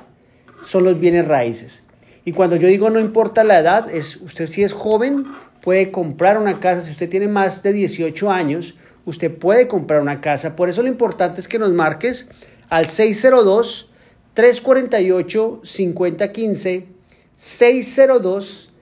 son 0.63 0.85
los 0.85 0.99
bienes 0.99 1.27
raíces. 1.27 1.83
Y 2.25 2.33
cuando 2.33 2.57
yo 2.57 2.69
digo 2.69 2.91
no 2.91 2.99
importa 2.99 3.45
la 3.45 3.59
edad, 3.59 3.91
es 3.91 4.17
usted 4.17 4.49
si 4.49 4.63
es 4.63 4.73
joven 4.73 5.27
puede 5.63 5.91
comprar 5.91 6.39
una 6.39 6.61
casa, 6.61 6.83
si 6.83 6.91
usted 6.91 7.09
tiene 7.09 7.29
más 7.29 7.63
de 7.63 7.73
18 7.73 8.31
años, 8.31 8.75
usted 9.05 9.35
puede 9.35 9.69
comprar 9.69 10.01
una 10.01 10.21
casa. 10.21 10.57
Por 10.57 10.69
eso 10.69 10.83
lo 10.83 10.89
importante 10.89 11.41
es 11.41 11.49
que 11.49 11.59
nos 11.59 11.73
marques 11.73 12.29
al 12.69 12.87
602 12.87 13.91
348 14.35 15.61
5015 15.65 16.87
602 17.35 18.73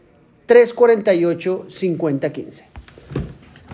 348 0.47 1.67
5015. 1.69 2.76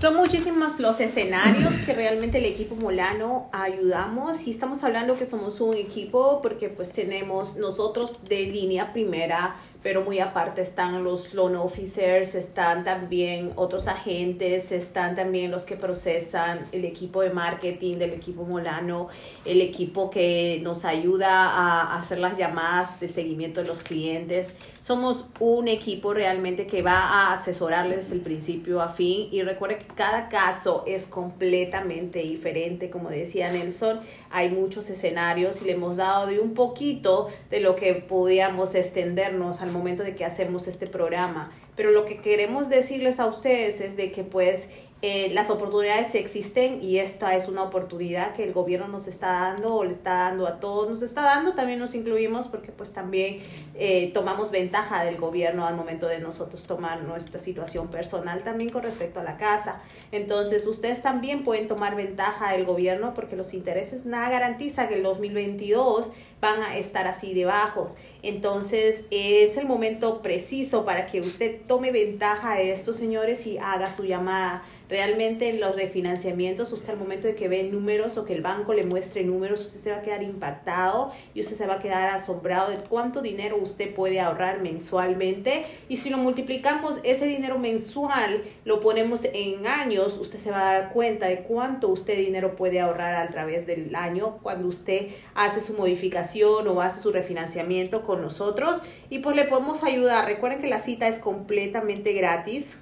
Son 0.02 0.16
muchísimos 0.16 0.80
los 0.80 0.98
escenarios 0.98 1.74
que 1.86 1.92
realmente 1.92 2.38
el 2.38 2.46
equipo 2.46 2.74
Molano 2.74 3.48
ayudamos 3.52 4.48
y 4.48 4.50
estamos 4.50 4.82
hablando 4.82 5.16
que 5.16 5.26
somos 5.26 5.60
un 5.60 5.76
equipo 5.76 6.42
porque 6.42 6.70
pues 6.70 6.90
tenemos 6.90 7.54
nosotros 7.54 8.24
de 8.24 8.42
línea 8.46 8.92
primera 8.92 9.54
pero 9.82 10.02
muy 10.02 10.20
aparte 10.20 10.62
están 10.62 11.02
los 11.02 11.34
loan 11.34 11.56
officers, 11.56 12.34
están 12.34 12.84
también 12.84 13.52
otros 13.56 13.88
agentes, 13.88 14.70
están 14.70 15.16
también 15.16 15.50
los 15.50 15.64
que 15.64 15.76
procesan 15.76 16.66
el 16.72 16.84
equipo 16.84 17.22
de 17.22 17.30
marketing 17.30 17.96
del 17.96 18.12
equipo 18.12 18.44
Molano, 18.44 19.08
el 19.44 19.60
equipo 19.60 20.10
que 20.10 20.60
nos 20.62 20.84
ayuda 20.84 21.50
a 21.50 21.98
hacer 21.98 22.18
las 22.18 22.36
llamadas 22.36 23.00
de 23.00 23.08
seguimiento 23.08 23.60
de 23.60 23.66
los 23.66 23.82
clientes. 23.82 24.56
Somos 24.80 25.28
un 25.38 25.68
equipo 25.68 26.14
realmente 26.14 26.66
que 26.66 26.82
va 26.82 26.98
a 26.98 27.34
asesorarles 27.34 27.96
desde 27.96 28.14
el 28.14 28.20
principio 28.20 28.80
a 28.80 28.88
fin 28.88 29.28
y 29.30 29.42
recuerde 29.42 29.78
que 29.78 29.86
cada 29.94 30.28
caso 30.28 30.84
es 30.86 31.06
completamente 31.06 32.20
diferente, 32.20 32.90
como 32.90 33.10
decía 33.10 33.50
Nelson, 33.50 34.00
hay 34.30 34.50
muchos 34.50 34.90
escenarios 34.90 35.62
y 35.62 35.66
le 35.66 35.72
hemos 35.72 35.96
dado 35.96 36.26
de 36.26 36.40
un 36.40 36.54
poquito 36.54 37.28
de 37.50 37.60
lo 37.60 37.76
que 37.76 37.94
podíamos 37.94 38.74
extendernos 38.74 39.60
al 39.60 39.71
momento 39.72 40.02
de 40.02 40.14
que 40.14 40.24
hacemos 40.24 40.68
este 40.68 40.86
programa. 40.86 41.50
Pero 41.76 41.90
lo 41.90 42.04
que 42.04 42.18
queremos 42.18 42.68
decirles 42.68 43.18
a 43.18 43.26
ustedes 43.26 43.80
es 43.80 43.96
de 43.96 44.12
que 44.12 44.24
pues 44.24 44.68
eh, 45.04 45.32
las 45.34 45.50
oportunidades 45.50 46.14
existen 46.14 46.80
y 46.80 46.98
esta 46.98 47.34
es 47.34 47.48
una 47.48 47.64
oportunidad 47.64 48.34
que 48.34 48.44
el 48.44 48.52
gobierno 48.52 48.86
nos 48.86 49.08
está 49.08 49.32
dando 49.32 49.74
o 49.74 49.82
le 49.84 49.90
está 49.90 50.14
dando 50.14 50.46
a 50.46 50.60
todos, 50.60 50.88
nos 50.88 51.02
está 51.02 51.22
dando, 51.22 51.54
también 51.54 51.80
nos 51.80 51.96
incluimos 51.96 52.46
porque 52.46 52.70
pues 52.70 52.92
también 52.92 53.42
eh, 53.74 54.12
tomamos 54.14 54.52
ventaja 54.52 55.02
del 55.02 55.16
gobierno 55.16 55.66
al 55.66 55.74
momento 55.74 56.06
de 56.06 56.20
nosotros 56.20 56.62
tomar 56.68 57.02
nuestra 57.02 57.40
situación 57.40 57.88
personal 57.88 58.44
también 58.44 58.70
con 58.70 58.84
respecto 58.84 59.18
a 59.18 59.24
la 59.24 59.38
casa. 59.38 59.82
Entonces 60.12 60.68
ustedes 60.68 61.02
también 61.02 61.42
pueden 61.42 61.66
tomar 61.66 61.96
ventaja 61.96 62.52
del 62.52 62.64
gobierno 62.64 63.12
porque 63.12 63.34
los 63.34 63.54
intereses 63.54 64.06
nada 64.06 64.30
garantiza 64.30 64.86
que 64.86 64.94
el 64.94 65.02
2022 65.02 66.12
van 66.40 66.60
a 66.60 66.76
estar 66.76 67.06
así 67.06 67.34
de 67.34 67.44
bajos. 67.44 67.96
Entonces 68.22 69.04
es 69.10 69.56
el 69.56 69.66
momento 69.66 70.22
preciso 70.22 70.84
para 70.84 71.06
que 71.06 71.20
usted 71.20 71.60
tome 71.66 71.90
ventaja 71.90 72.54
de 72.54 72.72
estos 72.72 72.96
señores 72.96 73.46
y 73.46 73.58
haga 73.58 73.92
su 73.94 74.04
llamada 74.04 74.62
Realmente 74.92 75.48
en 75.48 75.58
los 75.58 75.74
refinanciamientos, 75.74 76.70
usted 76.70 76.90
al 76.90 76.98
momento 76.98 77.26
de 77.26 77.34
que 77.34 77.48
ve 77.48 77.62
números 77.62 78.18
o 78.18 78.26
que 78.26 78.34
el 78.34 78.42
banco 78.42 78.74
le 78.74 78.84
muestre 78.84 79.24
números, 79.24 79.62
usted 79.62 79.80
se 79.80 79.90
va 79.90 79.96
a 79.96 80.02
quedar 80.02 80.22
impactado 80.22 81.12
y 81.32 81.40
usted 81.40 81.56
se 81.56 81.66
va 81.66 81.76
a 81.76 81.78
quedar 81.78 82.12
asombrado 82.12 82.70
de 82.70 82.76
cuánto 82.76 83.22
dinero 83.22 83.56
usted 83.56 83.94
puede 83.94 84.20
ahorrar 84.20 84.60
mensualmente. 84.60 85.64
Y 85.88 85.96
si 85.96 86.10
lo 86.10 86.18
multiplicamos, 86.18 87.00
ese 87.04 87.26
dinero 87.26 87.58
mensual 87.58 88.42
lo 88.66 88.82
ponemos 88.82 89.24
en 89.32 89.66
años, 89.66 90.18
usted 90.18 90.38
se 90.38 90.50
va 90.50 90.60
a 90.68 90.74
dar 90.74 90.92
cuenta 90.92 91.26
de 91.26 91.38
cuánto 91.38 91.88
usted 91.88 92.18
dinero 92.18 92.54
puede 92.54 92.78
ahorrar 92.78 93.14
a 93.14 93.30
través 93.30 93.66
del 93.66 93.96
año 93.96 94.40
cuando 94.42 94.68
usted 94.68 95.08
hace 95.34 95.62
su 95.62 95.72
modificación 95.72 96.68
o 96.68 96.82
hace 96.82 97.00
su 97.00 97.12
refinanciamiento 97.12 98.02
con 98.04 98.20
nosotros. 98.20 98.82
Y 99.08 99.20
pues 99.20 99.36
le 99.36 99.44
podemos 99.44 99.84
ayudar. 99.84 100.26
Recuerden 100.26 100.60
que 100.60 100.68
la 100.68 100.80
cita 100.80 101.08
es 101.08 101.18
completamente 101.18 102.12
gratis 102.12 102.76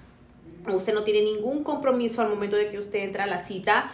Usted 0.68 0.94
no 0.94 1.04
tiene 1.04 1.22
ningún 1.22 1.64
compromiso 1.64 2.22
al 2.22 2.28
momento 2.28 2.56
de 2.56 2.68
que 2.68 2.78
usted 2.78 3.00
entra 3.00 3.24
a 3.24 3.26
la 3.26 3.38
cita. 3.38 3.90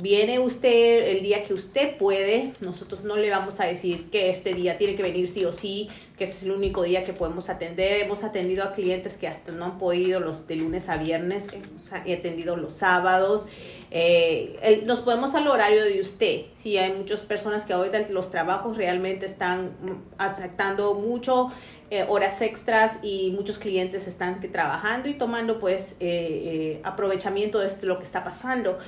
viene 0.00 0.38
usted 0.38 1.08
el 1.08 1.22
día 1.22 1.42
que 1.42 1.52
usted 1.52 1.96
puede. 1.98 2.52
Nosotros 2.60 3.04
no 3.04 3.16
le 3.16 3.30
vamos 3.30 3.60
a 3.60 3.66
decir 3.66 4.08
que 4.10 4.30
este 4.30 4.54
día 4.54 4.78
tiene 4.78 4.96
que 4.96 5.02
venir 5.02 5.28
sí 5.28 5.44
o 5.44 5.52
sí, 5.52 5.88
que 6.16 6.24
es 6.24 6.42
el 6.42 6.52
único 6.52 6.82
día 6.82 7.04
que 7.04 7.12
podemos 7.12 7.50
atender. 7.50 8.02
Hemos 8.02 8.24
atendido 8.24 8.64
a 8.64 8.72
clientes 8.72 9.16
que 9.16 9.28
hasta 9.28 9.52
no 9.52 9.64
han 9.64 9.78
podido 9.78 10.20
los 10.20 10.46
de 10.46 10.56
lunes 10.56 10.88
a 10.88 10.96
viernes. 10.96 11.48
Hemos 11.52 11.92
atendido 11.92 12.56
los 12.56 12.74
sábados. 12.74 13.46
Eh, 13.90 14.82
nos 14.86 15.00
podemos 15.00 15.34
al 15.34 15.46
horario 15.46 15.84
de 15.84 16.00
usted. 16.00 16.46
Sí, 16.56 16.78
hay 16.78 16.92
muchas 16.92 17.20
personas 17.20 17.64
que 17.64 17.74
ahorita 17.74 18.00
los 18.10 18.30
trabajos 18.30 18.76
realmente 18.76 19.26
están 19.26 19.72
aceptando 20.18 20.94
mucho 20.94 21.52
eh, 21.94 22.04
horas 22.08 22.42
extras 22.42 22.98
y 23.02 23.30
muchos 23.30 23.58
clientes 23.58 24.06
están 24.08 24.40
trabajando 24.40 25.08
y 25.08 25.14
tomando 25.14 25.58
pues 25.58 25.96
eh, 26.00 26.80
aprovechamiento 26.82 27.60
de 27.60 27.68
esto, 27.68 27.86
lo 27.86 27.98
que 27.98 28.04
está 28.04 28.24
pasando. 28.24 28.78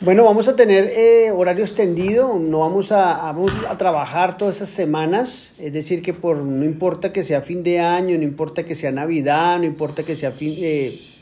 Bueno, 0.02 0.24
vamos 0.24 0.48
a 0.48 0.56
tener 0.56 0.86
eh, 0.86 1.30
horario 1.32 1.66
extendido, 1.66 2.40
no 2.40 2.60
vamos 2.60 2.94
a, 2.94 3.18
vamos 3.18 3.58
a 3.68 3.78
trabajar 3.78 4.38
todas 4.38 4.56
esas 4.56 4.70
semanas, 4.70 5.54
es 5.60 5.74
decir, 5.74 6.02
que 6.02 6.14
por 6.14 6.38
no 6.38 6.64
importa 6.64 7.12
que 7.12 7.22
sea 7.22 7.42
fin 7.42 7.64
de 7.64 7.82
año, 7.82 8.18
no 8.18 8.24
importa 8.24 8.64
que 8.64 8.76
sea 8.76 8.94
Navidad, 8.94 9.60
no 9.60 9.66
importa 9.66 10.04
que 10.04 10.16
sea 10.16 10.32
fin, 10.32 10.56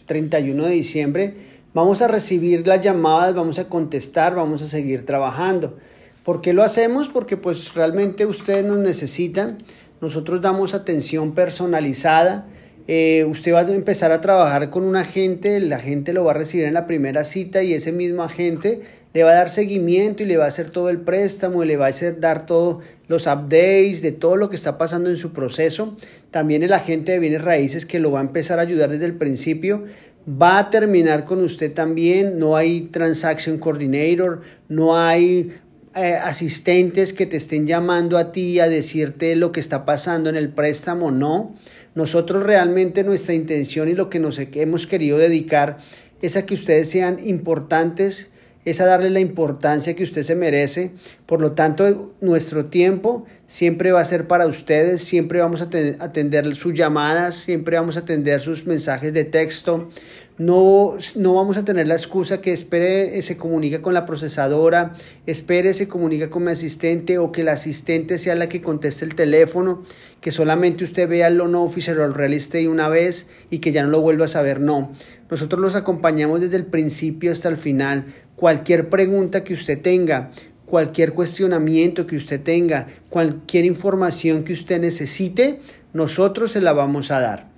31 0.07 0.63
eh, 0.63 0.67
de 0.67 0.73
diciembre, 0.73 1.33
vamos 1.75 2.01
a 2.01 2.07
recibir 2.07 2.67
las 2.67 2.81
llamadas, 2.81 3.35
vamos 3.35 3.59
a 3.59 3.69
contestar, 3.69 4.33
vamos 4.33 4.63
a 4.63 4.67
seguir 4.67 5.05
trabajando. 5.05 5.77
¿Por 6.23 6.41
qué 6.41 6.53
lo 6.53 6.63
hacemos? 6.63 7.09
Porque 7.09 7.37
pues 7.37 7.75
realmente 7.75 8.25
ustedes 8.25 8.65
nos 8.65 8.79
necesitan, 8.79 9.57
nosotros 10.01 10.41
damos 10.41 10.73
atención 10.73 11.35
personalizada, 11.35 12.47
eh, 12.87 13.25
usted 13.25 13.53
va 13.53 13.59
a 13.59 13.71
empezar 13.71 14.11
a 14.11 14.21
trabajar 14.21 14.69
con 14.69 14.83
un 14.83 14.95
agente, 14.95 15.57
el 15.57 15.71
agente 15.71 16.13
lo 16.13 16.23
va 16.23 16.31
a 16.31 16.35
recibir 16.35 16.65
en 16.65 16.73
la 16.73 16.87
primera 16.87 17.23
cita 17.23 17.61
y 17.61 17.73
ese 17.73 17.91
mismo 17.91 18.23
agente 18.23 18.81
le 19.17 19.23
va 19.23 19.31
a 19.31 19.33
dar 19.33 19.49
seguimiento 19.49 20.21
y 20.21 20.27
le 20.27 20.37
va 20.37 20.45
a 20.45 20.49
hacer 20.49 20.69
todo 20.69 20.89
el 20.89 20.99
préstamo 20.99 21.63
y 21.63 21.67
le 21.67 21.75
va 21.75 21.87
a 21.87 21.89
hacer 21.89 22.19
dar 22.19 22.45
todos 22.45 22.83
los 23.07 23.25
updates 23.25 24.03
de 24.03 24.11
todo 24.11 24.35
lo 24.35 24.47
que 24.47 24.55
está 24.55 24.77
pasando 24.77 25.09
en 25.09 25.17
su 25.17 25.33
proceso. 25.33 25.97
También 26.29 26.61
el 26.61 26.71
agente 26.71 27.13
de 27.13 27.17
bienes 27.17 27.41
raíces 27.41 27.87
que 27.87 27.99
lo 27.99 28.11
va 28.11 28.19
a 28.19 28.21
empezar 28.21 28.59
a 28.59 28.61
ayudar 28.61 28.91
desde 28.91 29.05
el 29.05 29.15
principio 29.15 29.85
va 30.29 30.59
a 30.59 30.69
terminar 30.69 31.25
con 31.25 31.43
usted 31.43 31.73
también. 31.73 32.37
No 32.37 32.55
hay 32.55 32.81
transaction 32.91 33.57
coordinator, 33.57 34.41
no 34.69 34.95
hay 34.95 35.51
eh, 35.95 36.13
asistentes 36.13 37.11
que 37.11 37.25
te 37.25 37.37
estén 37.37 37.65
llamando 37.65 38.19
a 38.19 38.31
ti 38.31 38.59
a 38.59 38.69
decirte 38.69 39.35
lo 39.35 39.51
que 39.51 39.61
está 39.61 39.83
pasando 39.83 40.29
en 40.29 40.35
el 40.35 40.49
préstamo, 40.49 41.09
no. 41.09 41.55
Nosotros 41.95 42.43
realmente 42.43 43.03
nuestra 43.03 43.33
intención 43.33 43.89
y 43.89 43.93
lo 43.93 44.11
que 44.11 44.19
nos 44.19 44.37
hemos 44.37 44.85
querido 44.85 45.17
dedicar 45.17 45.77
es 46.21 46.37
a 46.37 46.45
que 46.45 46.53
ustedes 46.53 46.87
sean 46.87 47.17
importantes, 47.25 48.29
es 48.69 48.81
a 48.81 48.85
darle 48.85 49.09
la 49.09 49.21
importancia 49.21 49.95
que 49.95 50.03
usted 50.03 50.23
se 50.23 50.35
merece. 50.35 50.91
Por 51.25 51.39
lo 51.39 51.53
tanto, 51.53 52.13
nuestro 52.19 52.65
tiempo 52.65 53.25
siempre 53.45 53.93
va 53.93 54.01
a 54.01 54.05
ser 54.05 54.27
para 54.27 54.45
ustedes, 54.45 55.01
siempre 55.01 55.39
vamos 55.39 55.61
a 55.61 55.69
atender 56.03 56.53
sus 56.53 56.73
llamadas, 56.73 57.35
siempre 57.35 57.77
vamos 57.77 57.95
a 57.95 58.01
atender 58.01 58.41
sus 58.41 58.67
mensajes 58.67 59.13
de 59.13 59.23
texto, 59.23 59.89
no, 60.37 60.97
no 61.15 61.33
vamos 61.33 61.57
a 61.57 61.65
tener 61.65 61.87
la 61.87 61.95
excusa 61.95 62.41
que 62.41 62.53
espere, 62.53 63.17
eh, 63.17 63.23
se 63.23 63.37
comunica 63.37 63.81
con 63.81 63.95
la 63.95 64.05
procesadora, 64.05 64.93
espere, 65.25 65.73
se 65.73 65.87
comunica 65.87 66.29
con 66.29 66.43
mi 66.43 66.51
asistente 66.51 67.17
o 67.17 67.31
que 67.31 67.43
la 67.43 67.53
asistente 67.53 68.19
sea 68.19 68.35
la 68.35 68.47
que 68.47 68.61
conteste 68.61 69.03
el 69.03 69.15
teléfono, 69.15 69.81
que 70.21 70.31
solamente 70.31 70.83
usted 70.83 71.09
vea 71.09 71.27
el 71.27 71.37
loan 71.37 71.55
officer 71.55 71.97
o 71.97 72.05
el 72.05 72.13
real 72.13 72.33
estate 72.33 72.67
una 72.67 72.87
vez 72.87 73.25
y 73.49 73.59
que 73.59 73.71
ya 73.71 73.81
no 73.81 73.89
lo 73.89 74.01
vuelva 74.01 74.25
a 74.25 74.29
saber. 74.29 74.59
No, 74.59 74.93
nosotros 75.31 75.59
los 75.59 75.75
acompañamos 75.75 76.41
desde 76.41 76.57
el 76.57 76.67
principio 76.67 77.31
hasta 77.31 77.49
el 77.49 77.57
final. 77.57 78.13
Cualquier 78.35 78.89
pregunta 78.89 79.43
que 79.43 79.55
usted 79.55 79.81
tenga, 79.81 80.31
cualquier 80.67 81.13
cuestionamiento 81.13 82.05
que 82.05 82.15
usted 82.15 82.39
tenga, 82.41 82.87
cualquier 83.09 83.65
información 83.65 84.43
que 84.43 84.53
usted 84.53 84.79
necesite, 84.79 85.61
nosotros 85.93 86.51
se 86.51 86.61
la 86.61 86.73
vamos 86.73 87.09
a 87.09 87.21
dar. 87.21 87.49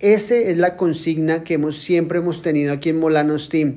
Esa 0.00 0.34
es 0.34 0.56
la 0.56 0.76
consigna 0.76 1.44
que 1.44 1.54
hemos, 1.54 1.76
siempre 1.76 2.18
hemos 2.18 2.42
tenido 2.42 2.72
aquí 2.72 2.90
en 2.90 2.98
Molanos 2.98 3.48
Team, 3.48 3.76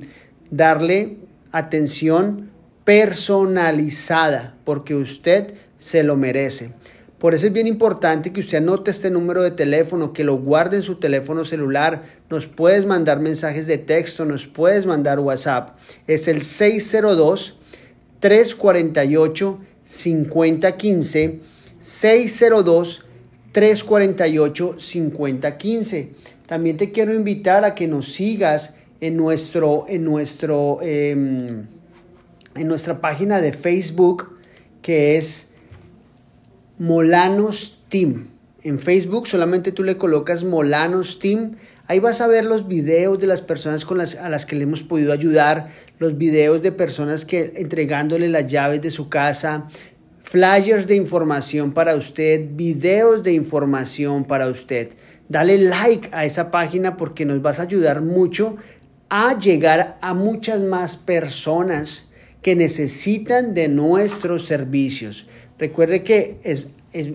darle 0.50 1.16
atención 1.52 2.50
personalizada, 2.84 4.56
porque 4.64 4.94
usted 4.94 5.54
se 5.78 6.02
lo 6.02 6.16
merece. 6.16 6.72
Por 7.18 7.34
eso 7.34 7.46
es 7.46 7.52
bien 7.52 7.66
importante 7.66 8.32
que 8.32 8.40
usted 8.40 8.58
anote 8.58 8.92
este 8.92 9.10
número 9.10 9.42
de 9.42 9.50
teléfono, 9.50 10.12
que 10.12 10.22
lo 10.22 10.38
guarde 10.38 10.76
en 10.76 10.82
su 10.82 10.96
teléfono 10.96 11.44
celular. 11.44 12.04
Nos 12.30 12.46
puedes 12.46 12.86
mandar 12.86 13.18
mensajes 13.20 13.66
de 13.66 13.78
texto, 13.78 14.24
nos 14.24 14.46
puedes 14.46 14.86
mandar 14.86 15.18
WhatsApp. 15.18 15.76
Es 16.06 16.28
el 16.28 16.42
602 16.42 17.58
348 18.20 19.58
5015 19.82 21.40
602 21.80 23.07
348-5015. 23.52 26.10
También 26.46 26.76
te 26.76 26.92
quiero 26.92 27.12
invitar 27.14 27.64
a 27.64 27.74
que 27.74 27.88
nos 27.88 28.12
sigas 28.12 28.76
en, 29.00 29.16
nuestro, 29.16 29.86
en, 29.88 30.04
nuestro, 30.04 30.78
em, 30.82 31.66
en 32.54 32.68
nuestra 32.68 33.00
página 33.00 33.40
de 33.40 33.52
Facebook 33.52 34.38
que 34.82 35.16
es 35.16 35.48
Molanos 36.78 37.80
Team. 37.88 38.28
En 38.62 38.78
Facebook 38.78 39.26
solamente 39.26 39.72
tú 39.72 39.84
le 39.84 39.96
colocas 39.96 40.44
Molanos 40.44 41.18
Team. 41.18 41.56
Ahí 41.86 42.00
vas 42.00 42.20
a 42.20 42.26
ver 42.26 42.44
los 42.44 42.68
videos 42.68 43.18
de 43.18 43.26
las 43.26 43.40
personas 43.40 43.84
con 43.84 43.98
las, 43.98 44.16
a 44.16 44.28
las 44.28 44.46
que 44.46 44.56
le 44.56 44.64
hemos 44.64 44.82
podido 44.82 45.12
ayudar, 45.12 45.70
los 45.98 46.18
videos 46.18 46.62
de 46.62 46.72
personas 46.72 47.24
que 47.24 47.52
entregándole 47.56 48.28
las 48.28 48.46
llaves 48.46 48.82
de 48.82 48.90
su 48.90 49.08
casa, 49.08 49.68
flyers 50.28 50.86
de 50.86 50.94
información 50.94 51.72
para 51.72 51.94
usted, 51.94 52.50
videos 52.52 53.22
de 53.22 53.32
información 53.32 54.24
para 54.24 54.48
usted. 54.48 54.90
Dale 55.26 55.56
like 55.56 56.10
a 56.12 56.26
esa 56.26 56.50
página 56.50 56.98
porque 56.98 57.24
nos 57.24 57.40
vas 57.40 57.60
a 57.60 57.62
ayudar 57.62 58.02
mucho 58.02 58.56
a 59.08 59.38
llegar 59.38 59.96
a 60.02 60.12
muchas 60.12 60.60
más 60.60 60.98
personas 60.98 62.08
que 62.42 62.54
necesitan 62.54 63.54
de 63.54 63.68
nuestros 63.68 64.44
servicios. 64.44 65.26
Recuerde 65.58 66.04
que 66.04 66.38
es, 66.42 66.66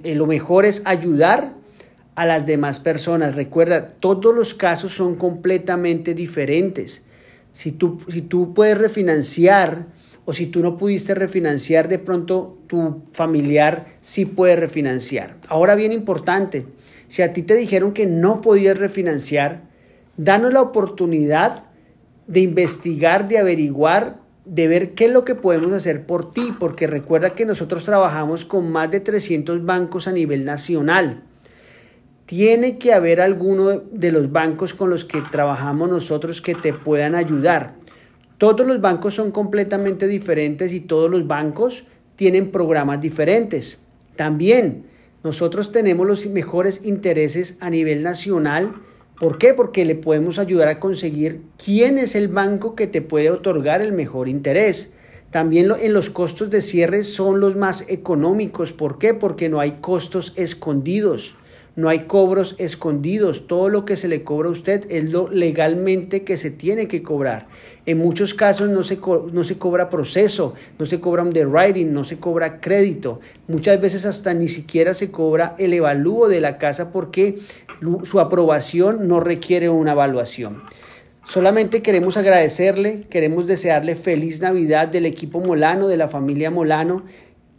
lo 0.04 0.26
mejor 0.26 0.66
es 0.66 0.82
ayudar 0.86 1.54
a 2.16 2.26
las 2.26 2.48
demás 2.48 2.80
personas. 2.80 3.36
Recuerda, 3.36 3.90
todos 3.90 4.34
los 4.34 4.56
casos 4.56 4.92
son 4.92 5.18
completamente 5.18 6.16
diferentes. 6.16 7.04
Si 7.52 7.72
tú, 7.72 8.00
si 8.12 8.24
tú 8.24 8.56
puedes 8.56 8.76
refinanciar, 8.76 9.86
o 10.26 10.34
si 10.34 10.48
tú 10.48 10.62
no 10.62 10.78
pudiste 10.78 11.14
refinanciar, 11.16 11.88
de 11.90 12.00
pronto 12.00 12.58
tu 12.74 13.04
familiar 13.12 13.86
sí 14.02 14.26
puede 14.26 14.56
refinanciar. 14.56 15.36
Ahora 15.48 15.76
bien 15.76 15.92
importante, 15.92 16.66
si 17.08 17.22
a 17.22 17.32
ti 17.32 17.44
te 17.44 17.54
dijeron 17.54 17.94
que 17.94 18.08
no 18.08 18.42
podías 18.42 18.80
refinanciar, 18.80 19.62
danos 20.18 20.52
la 20.52 20.64
oportunidad 20.64 21.66
de 22.26 22.40
investigar, 22.40 23.28
de 23.28 23.38
averiguar, 23.38 24.18
de 24.46 24.68
ver 24.68 24.96
qué 24.96 25.06
es 25.06 25.12
lo 25.12 25.24
que 25.24 25.36
podemos 25.36 25.72
hacer 25.72 26.08
por 26.08 26.32
ti, 26.32 26.52
porque 26.60 26.88
recuerda 26.88 27.36
que 27.36 27.46
nosotros 27.46 27.84
trabajamos 27.84 28.44
con 28.44 28.72
más 28.72 28.90
de 28.90 29.02
300 29.02 29.64
bancos 29.64 30.08
a 30.08 30.12
nivel 30.12 30.44
nacional. 30.44 31.22
Tiene 32.26 32.80
que 32.80 32.92
haber 32.92 33.22
alguno 33.22 33.70
de 33.70 34.12
los 34.12 34.32
bancos 34.32 34.74
con 34.74 34.90
los 34.90 35.06
que 35.06 35.22
trabajamos 35.32 35.92
nosotros 35.92 36.42
que 36.42 36.56
te 36.56 36.74
puedan 36.74 37.14
ayudar. 37.14 37.76
Todos 38.40 38.66
los 38.66 38.82
bancos 38.82 39.14
son 39.14 39.30
completamente 39.30 40.08
diferentes 40.08 40.74
y 40.74 40.80
todos 40.80 41.12
los 41.12 41.28
bancos 41.28 41.84
tienen 42.16 42.52
programas 42.52 43.02
diferentes. 43.02 43.80
También 44.16 44.86
nosotros 45.24 45.72
tenemos 45.72 46.06
los 46.06 46.26
mejores 46.28 46.82
intereses 46.84 47.58
a 47.60 47.70
nivel 47.70 48.04
nacional. 48.04 48.76
¿Por 49.20 49.38
qué? 49.38 49.54
Porque 49.54 49.86
le 49.86 49.96
podemos 49.96 50.38
ayudar 50.38 50.68
a 50.68 50.80
conseguir 50.80 51.42
quién 51.64 51.98
es 51.98 52.16
el 52.16 52.28
banco 52.28 52.76
que 52.76 52.88
te 52.88 53.02
puede 53.02 53.32
otorgar 53.32 53.82
el 53.82 53.94
mejor 53.94 54.28
interés. 54.28 54.92
También 55.32 55.72
en 55.82 55.94
los 55.94 56.10
costos 56.10 56.50
de 56.50 56.62
cierre 56.62 57.04
son 57.04 57.40
los 57.40 57.56
más 57.56 57.86
económicos. 57.88 58.74
¿Por 58.74 59.00
qué? 59.00 59.14
Porque 59.14 59.50
no 59.50 59.60
hay 59.60 59.78
costos 59.82 60.34
escondidos. 60.36 61.36
No 61.76 61.90
hay 61.90 62.02
cobros 62.02 62.56
escondidos. 62.60 63.48
Todo 63.48 63.68
lo 63.70 63.84
que 63.84 63.96
se 63.96 64.08
le 64.08 64.24
cobra 64.24 64.50
a 64.50 64.52
usted 64.52 64.86
es 64.92 65.06
lo 65.06 65.28
legalmente 65.30 66.24
que 66.24 66.38
se 66.38 66.52
tiene 66.52 66.88
que 66.88 67.02
cobrar. 67.02 67.48
En 67.86 67.98
muchos 67.98 68.34
casos 68.34 68.70
no 68.70 68.84
se, 68.84 69.00
no 69.32 69.44
se 69.44 69.58
cobra 69.58 69.90
proceso, 69.90 70.54
no 70.78 70.86
se 70.86 71.00
cobra 71.00 71.24
underwriting, 71.24 71.92
no 71.92 72.04
se 72.04 72.20
cobra 72.20 72.62
crédito. 72.62 73.20
Muchas 73.48 73.82
veces 73.82 74.06
hasta 74.06 74.34
ni 74.34 74.48
siquiera 74.48 74.94
se 74.94 75.10
cobra 75.10 75.56
el 75.58 75.74
evalúo 75.74 76.30
de 76.30 76.42
la 76.42 76.58
casa 76.58 76.92
porque 76.92 77.40
su 78.04 78.20
aprobación 78.20 79.08
no 79.08 79.20
requiere 79.20 79.70
una 79.70 79.94
evaluación. 79.94 80.64
Solamente 81.26 81.82
queremos 81.82 82.18
agradecerle, 82.18 83.04
queremos 83.10 83.48
desearle 83.48 83.96
feliz 83.96 84.42
Navidad 84.42 84.90
del 84.90 85.06
equipo 85.06 85.40
Molano, 85.40 85.88
de 85.88 85.96
la 85.96 86.10
familia 86.10 86.52
Molano, 86.52 87.06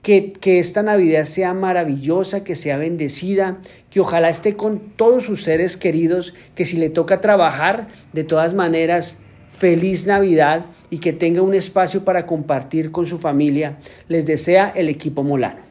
que, 0.05 0.33
que, 0.33 0.61
esta 0.61 0.85
Navidad 0.85 1.25
sea 1.25 1.55
maravillosa, 1.55 2.45
que 2.45 2.55
sea 2.55 2.77
bendecida, 2.77 3.59
que 3.91 4.01
ojalá 4.01 4.29
esté 4.29 4.55
con 4.55 4.79
todos 4.79 5.25
sus 5.25 5.43
seres 5.43 5.77
queridos, 5.77 6.35
que 6.55 6.65
si 6.65 6.77
le 6.77 6.91
toca 6.91 7.21
trabajar, 7.21 7.89
de 8.13 8.23
todas 8.23 8.55
maneras, 8.55 9.19
feliz 9.51 10.07
Navidad 10.07 10.67
y 10.91 10.99
que 10.99 11.13
tenga 11.13 11.43
un 11.43 11.55
espacio 11.55 12.05
para 12.05 12.27
compartir 12.27 12.93
con 12.93 13.07
su 13.07 13.19
familia. 13.19 13.79
Les 14.07 14.27
desea 14.27 14.71
el 14.77 14.89
equipo 14.89 15.23
Molano. 15.23 15.65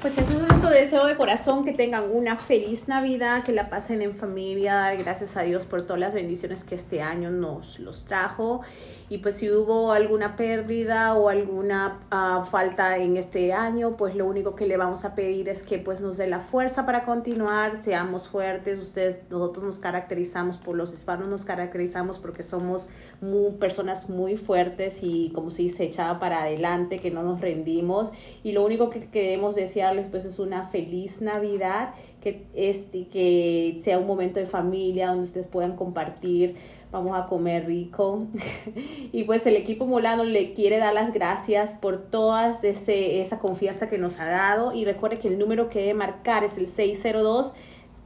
Pues 0.00 0.18
eso 0.18 0.30
es 0.30 0.48
nuestro 0.48 0.70
deseo 0.70 1.06
de 1.06 1.16
corazón, 1.16 1.64
que 1.64 1.72
tengan 1.72 2.04
una 2.12 2.36
feliz 2.36 2.86
Navidad, 2.86 3.42
que 3.42 3.52
la 3.52 3.68
pasen 3.68 4.02
en 4.02 4.14
familia, 4.14 4.94
gracias 4.94 5.36
a 5.36 5.42
Dios 5.42 5.64
por 5.64 5.82
todas 5.82 5.98
las 5.98 6.14
bendiciones 6.14 6.64
que 6.64 6.76
este 6.76 7.02
año 7.02 7.30
nos 7.30 7.78
los 7.80 8.06
trajo 8.06 8.62
y 9.08 9.18
pues 9.18 9.36
si 9.36 9.50
hubo 9.50 9.92
alguna 9.92 10.36
pérdida 10.36 11.14
o 11.14 11.28
alguna 11.28 12.00
uh, 12.10 12.44
falta 12.44 12.96
en 12.98 13.16
este 13.16 13.52
año, 13.52 13.96
pues 13.96 14.16
lo 14.16 14.26
único 14.26 14.56
que 14.56 14.66
le 14.66 14.76
vamos 14.76 15.04
a 15.04 15.14
pedir 15.14 15.48
es 15.48 15.62
que 15.62 15.78
pues 15.78 16.00
nos 16.00 16.16
dé 16.16 16.26
la 16.26 16.40
fuerza 16.40 16.84
para 16.84 17.04
continuar, 17.04 17.82
seamos 17.82 18.28
fuertes, 18.28 18.80
ustedes, 18.80 19.22
nosotros 19.30 19.64
nos 19.64 19.78
caracterizamos, 19.78 20.56
por 20.56 20.76
los 20.76 20.92
hispanos 20.92 21.28
nos 21.28 21.44
caracterizamos 21.44 22.18
porque 22.18 22.42
somos 22.42 22.88
muy, 23.20 23.52
personas 23.52 24.10
muy 24.10 24.36
fuertes 24.36 24.98
y 25.02 25.30
como 25.34 25.50
se 25.50 25.62
dice, 25.62 25.84
echada 25.84 26.18
para 26.18 26.42
adelante, 26.42 26.98
que 26.98 27.10
no 27.10 27.22
nos 27.22 27.40
rendimos. 27.40 28.12
Y 28.42 28.52
lo 28.52 28.64
único 28.64 28.90
que 28.90 29.08
queremos 29.08 29.54
desearles 29.54 30.08
pues 30.08 30.24
es 30.24 30.38
una 30.38 30.64
feliz 30.64 31.20
Navidad, 31.20 31.94
que, 32.26 32.46
este, 32.54 33.06
que 33.06 33.78
sea 33.80 33.98
un 33.98 34.06
momento 34.06 34.40
de 34.40 34.46
familia 34.46 35.08
donde 35.08 35.22
ustedes 35.22 35.46
puedan 35.46 35.76
compartir 35.76 36.56
vamos 36.90 37.18
a 37.18 37.26
comer 37.26 37.66
rico. 37.66 38.26
y 39.12 39.24
pues 39.24 39.46
el 39.46 39.56
equipo 39.56 39.86
Molano 39.86 40.24
le 40.24 40.52
quiere 40.54 40.78
dar 40.78 40.94
las 40.94 41.12
gracias 41.12 41.74
por 41.74 41.98
toda 41.98 42.54
esa 42.62 43.38
confianza 43.38 43.88
que 43.88 43.98
nos 43.98 44.18
ha 44.18 44.26
dado. 44.26 44.72
Y 44.72 44.84
recuerde 44.84 45.18
que 45.18 45.28
el 45.28 45.38
número 45.38 45.68
que 45.68 45.80
debe 45.80 45.94
marcar 45.94 46.44
es 46.44 46.58
el 46.58 46.66
602. 46.66 47.52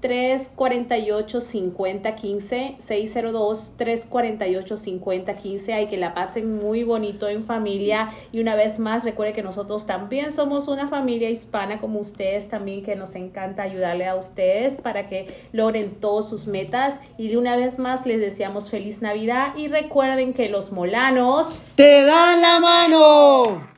348 0.00 1.40
5015 1.40 2.76
602 2.78 3.74
348 3.76 4.76
5015 4.76 5.72
hay 5.72 5.86
que 5.88 5.96
la 5.96 6.14
pasen 6.14 6.56
muy 6.58 6.82
bonito 6.82 7.28
en 7.28 7.44
familia. 7.44 8.12
Y 8.32 8.40
una 8.40 8.54
vez 8.54 8.78
más 8.78 9.04
recuerde 9.04 9.32
que 9.32 9.42
nosotros 9.42 9.86
también 9.86 10.32
somos 10.32 10.68
una 10.68 10.88
familia 10.88 11.30
hispana 11.30 11.80
como 11.80 12.00
ustedes 12.00 12.48
también 12.48 12.82
que 12.82 12.96
nos 12.96 13.14
encanta 13.14 13.62
ayudarle 13.62 14.06
a 14.06 14.14
ustedes 14.14 14.76
para 14.76 15.08
que 15.08 15.26
logren 15.52 15.92
todas 16.00 16.28
sus 16.28 16.46
metas. 16.46 17.00
Y 17.18 17.36
una 17.36 17.56
vez 17.56 17.78
más 17.78 18.06
les 18.06 18.20
deseamos 18.20 18.70
feliz 18.70 19.02
navidad 19.02 19.54
y 19.56 19.68
recuerden 19.68 20.32
que 20.32 20.48
los 20.48 20.72
molanos 20.72 21.54
te 21.74 22.04
dan 22.04 22.40
la 22.40 22.60
mano 22.60 23.70